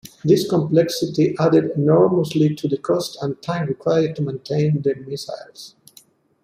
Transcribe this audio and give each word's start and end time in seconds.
This 0.23 0.49
complexity 0.49 1.35
added 1.39 1.73
enormously 1.75 2.55
to 2.55 2.67
the 2.67 2.79
cost 2.79 3.19
and 3.21 3.39
time 3.39 3.67
required 3.67 4.15
to 4.15 4.23
maintain 4.23 4.81
the 4.81 4.95
missiles. 4.95 5.75